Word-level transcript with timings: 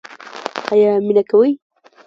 ایا 0.73 0.91
مینه 1.05 1.23
کوئ؟ 1.29 1.47